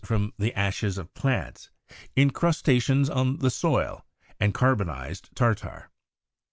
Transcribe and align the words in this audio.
from 0.03 0.33
the 0.39 0.51
ashes 0.57 0.97
of 0.97 1.13
plants, 1.13 1.69
incrusta 2.17 2.81
tions 2.81 3.07
on 3.07 3.37
the 3.37 3.51
soil, 3.51 4.03
and 4.39 4.51
carbonized 4.51 5.29
tartar. 5.35 5.91